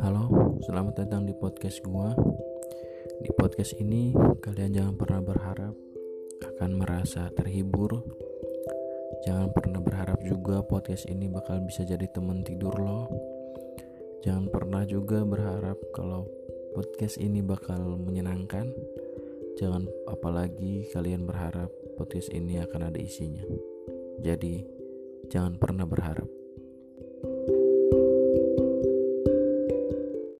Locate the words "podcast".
1.36-1.84, 3.36-3.76, 10.64-11.04, 16.72-17.20, 22.00-22.32